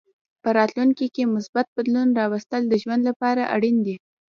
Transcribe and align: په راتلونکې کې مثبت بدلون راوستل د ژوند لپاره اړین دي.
په 0.43 0.49
راتلونکې 0.57 1.05
کې 1.15 1.31
مثبت 1.35 1.65
بدلون 1.75 2.09
راوستل 2.19 2.61
د 2.67 2.73
ژوند 2.81 3.01
لپاره 3.09 3.41
اړین 3.55 3.77
دي. 3.85 3.95